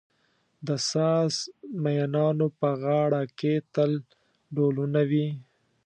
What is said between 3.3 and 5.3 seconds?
کې تل ډهلونه وي.